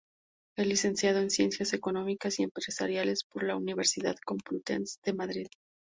[0.57, 5.47] Es licenciado en Ciencias Económicas y Empresariales por la Universidad Complutense de Madrid.